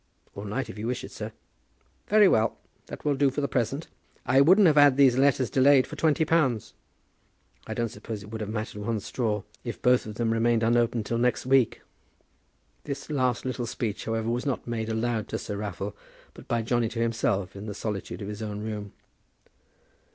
[0.33, 1.31] "All night, if you wish it, sir."
[2.07, 2.57] "Very well.
[2.87, 3.87] That will do for the present.
[4.25, 6.73] I wouldn't have had these letters delayed for twenty pounds."
[7.67, 11.05] "I don't suppose it would have mattered one straw if both of them remained unopened
[11.05, 11.83] till next week."
[12.83, 15.95] This last little speech, however, was not made aloud to Sir Raffle,
[16.33, 18.93] but by Johnny to himself in the solitude of his own room.